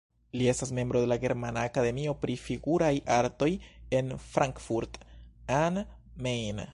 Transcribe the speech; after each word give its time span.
Li 0.39 0.45
estas 0.51 0.69
membro 0.77 1.01
de 1.03 1.09
la 1.11 1.17
Germana 1.25 1.65
akademio 1.71 2.15
pri 2.23 2.37
figuraj 2.45 2.91
artoj 3.17 3.49
en 3.99 4.11
Frankfurt 4.31 5.01
am 5.63 5.83
Main. 6.29 6.65